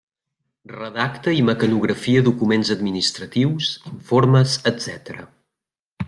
[0.75, 5.27] Redacta i mecanografia documents administratius, informes, etcètera.